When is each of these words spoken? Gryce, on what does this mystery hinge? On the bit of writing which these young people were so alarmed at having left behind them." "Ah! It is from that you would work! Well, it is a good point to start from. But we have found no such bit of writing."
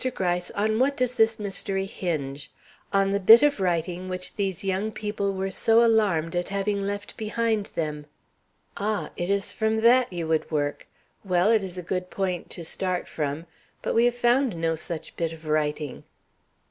Gryce, 0.15 0.49
on 0.55 0.79
what 0.79 0.97
does 0.97 1.13
this 1.13 1.37
mystery 1.37 1.85
hinge? 1.85 2.49
On 2.91 3.11
the 3.11 3.19
bit 3.19 3.43
of 3.43 3.59
writing 3.59 4.09
which 4.09 4.33
these 4.33 4.63
young 4.63 4.91
people 4.91 5.31
were 5.35 5.51
so 5.51 5.85
alarmed 5.85 6.35
at 6.35 6.49
having 6.49 6.81
left 6.81 7.15
behind 7.17 7.67
them." 7.75 8.07
"Ah! 8.77 9.11
It 9.15 9.29
is 9.29 9.53
from 9.53 9.81
that 9.81 10.11
you 10.11 10.27
would 10.27 10.49
work! 10.49 10.87
Well, 11.23 11.51
it 11.51 11.61
is 11.61 11.77
a 11.77 11.83
good 11.83 12.09
point 12.09 12.49
to 12.49 12.65
start 12.65 13.07
from. 13.07 13.45
But 13.83 13.93
we 13.93 14.05
have 14.05 14.15
found 14.15 14.55
no 14.55 14.73
such 14.73 15.15
bit 15.17 15.33
of 15.33 15.45
writing." 15.45 16.03